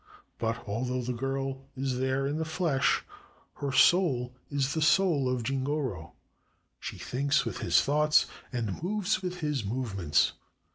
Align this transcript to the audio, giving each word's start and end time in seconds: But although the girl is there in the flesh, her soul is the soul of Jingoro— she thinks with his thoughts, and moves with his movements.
But 0.39 0.67
although 0.67 1.03
the 1.03 1.13
girl 1.13 1.61
is 1.77 1.99
there 1.99 2.25
in 2.25 2.37
the 2.39 2.43
flesh, 2.43 3.03
her 3.57 3.71
soul 3.71 4.33
is 4.49 4.73
the 4.73 4.81
soul 4.81 5.29
of 5.29 5.43
Jingoro— 5.43 6.13
she 6.79 6.97
thinks 6.97 7.45
with 7.45 7.59
his 7.59 7.83
thoughts, 7.83 8.25
and 8.51 8.81
moves 8.81 9.21
with 9.21 9.41
his 9.41 9.63
movements. 9.63 10.33